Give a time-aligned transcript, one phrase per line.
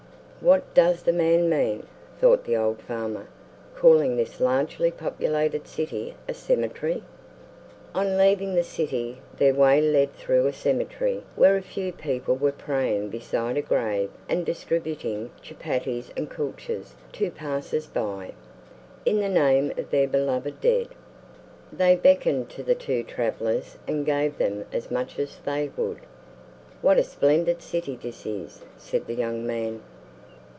[0.43, 1.85] "What does the man mean,"
[2.19, 3.27] thought the old farmer,
[3.75, 7.03] "calling this largely populated city a cemetery?"
[7.93, 12.51] On leaving the city their way led through a cemetery where a few people were
[12.51, 18.31] praying beside a grave and distributing chupatties and kulchas to Passers by,
[19.05, 20.87] in the name of their beloved dead.
[21.71, 25.99] They beckoned to the two travelers and gave them as much as they would.
[26.81, 29.81] "What a splendid city this is!" said the young man.